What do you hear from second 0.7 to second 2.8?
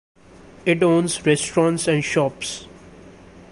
owns restaurants and shops.